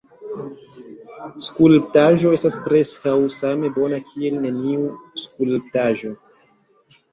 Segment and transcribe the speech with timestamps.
[1.47, 4.91] Skulptaĵo estas preskaŭ same bona kiel neniu
[5.27, 6.17] skulptaĵo.